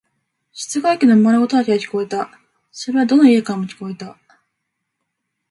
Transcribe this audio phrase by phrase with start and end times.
[0.51, 2.31] 室外機の回る音だけが聞こえた。
[2.71, 4.17] それはどの家からも聞こえた。